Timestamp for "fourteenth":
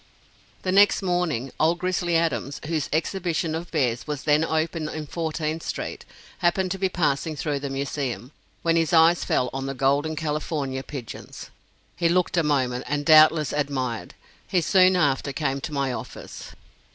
5.05-5.61